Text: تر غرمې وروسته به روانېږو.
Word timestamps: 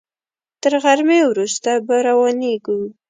تر 0.61 0.73
غرمې 0.83 1.21
وروسته 1.27 1.69
به 1.87 1.95
روانېږو. 2.07 2.79